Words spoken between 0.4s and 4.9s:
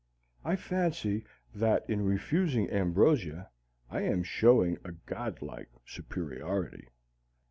I fancy that in refusing ambrosia I am showing